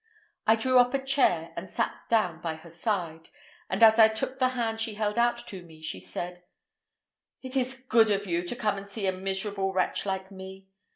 I 0.47 0.55
drew 0.55 0.79
up 0.79 0.95
a 0.95 1.05
chair, 1.05 1.53
and 1.55 1.69
sat 1.69 1.93
down 2.09 2.41
by 2.41 2.55
her 2.55 2.71
side, 2.71 3.29
and 3.69 3.83
as 3.83 3.99
I 3.99 4.07
took 4.07 4.39
the 4.39 4.49
hand 4.57 4.81
she 4.81 4.95
held 4.95 5.19
out 5.19 5.37
to 5.49 5.61
me, 5.61 5.79
she 5.83 5.99
said: 5.99 6.43
"It 7.43 7.55
is 7.55 7.85
good 7.87 8.09
of 8.09 8.25
you 8.25 8.41
to 8.47 8.55
come 8.55 8.79
and 8.79 8.87
see 8.87 9.05
a 9.05 9.11
miserable 9.11 9.73
wretch 9.73 10.07
like 10.07 10.31
me. 10.31 10.69